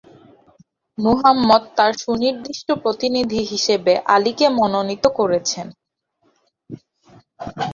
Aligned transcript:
মোহাম্মদ 0.97 1.63
তার 1.77 1.91
সুনির্দিষ্ট 1.97 2.67
প্রতিনিধি 2.83 3.41
হিসেবে 3.51 3.93
আলীকে 4.15 4.45
মনোনীত 4.57 5.03
করেছেন। 5.19 5.67